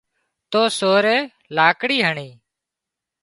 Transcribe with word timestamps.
تو 0.51 0.61
سورئي 0.79 1.19
لاڪڙي 1.55 1.99
هڻي 2.07 2.29